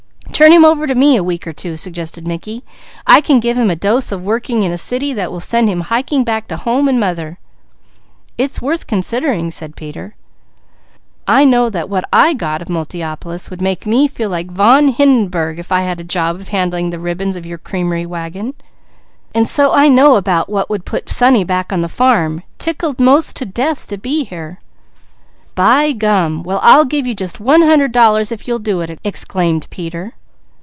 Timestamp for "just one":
27.13-27.61